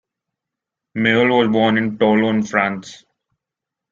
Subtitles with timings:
[0.97, 3.05] Mayol was born in Toulon, France.